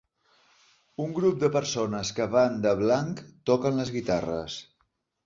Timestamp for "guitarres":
3.99-4.57